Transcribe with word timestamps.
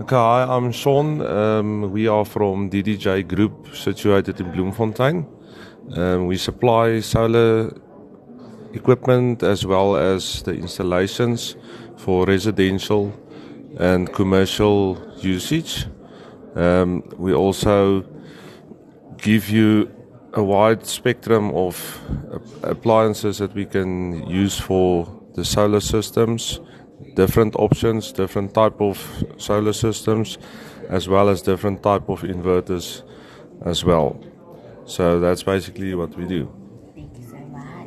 Okay, 0.00 0.14
hi, 0.14 0.44
I'm 0.44 0.70
Shaun. 0.70 1.20
Um, 1.22 1.90
we 1.90 2.06
are 2.06 2.24
from 2.24 2.70
DDJ 2.70 3.26
Group 3.26 3.74
situated 3.74 4.38
in 4.38 4.52
Bloemfontein. 4.52 5.26
Um, 5.96 6.28
we 6.28 6.36
supply 6.36 7.00
solar 7.00 7.72
equipment 8.72 9.42
as 9.42 9.66
well 9.66 9.96
as 9.96 10.44
the 10.44 10.52
installations 10.52 11.56
for 11.96 12.26
residential 12.26 13.12
and 13.80 14.12
commercial 14.12 15.02
usage. 15.16 15.86
Um, 16.54 17.02
we 17.16 17.34
also 17.34 18.04
give 19.16 19.50
you 19.50 19.90
a 20.34 20.42
wide 20.44 20.86
spectrum 20.86 21.50
of 21.56 22.00
appliances 22.62 23.38
that 23.38 23.52
we 23.52 23.66
can 23.66 24.24
use 24.28 24.56
for 24.60 25.08
the 25.34 25.44
solar 25.44 25.80
systems 25.80 26.60
different 27.14 27.54
options 27.56 28.12
different 28.12 28.54
type 28.54 28.80
of 28.80 28.96
solar 29.36 29.72
systems 29.72 30.38
as 30.88 31.08
well 31.08 31.28
as 31.28 31.42
different 31.42 31.82
type 31.82 32.08
of 32.08 32.22
inverters 32.22 33.02
as 33.64 33.84
well. 33.84 34.18
So 34.86 35.20
that's 35.20 35.42
basically 35.42 35.94
what 35.94 36.16
we 36.16 36.26
do 36.26 36.48